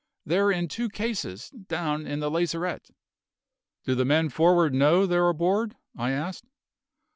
They're 0.25 0.49
in 0.49 0.67
two 0.67 0.89
cases, 0.89 1.51
down 1.51 2.07
in 2.07 2.21
the 2.21 2.31
lazarette." 2.31 2.89
"Do 3.83 3.93
the 3.93 4.03
men 4.03 4.29
for'ard 4.29 4.73
know 4.73 5.05
they're 5.05 5.29
aboard?" 5.29 5.75
I 5.95 6.09
asked. 6.09 6.45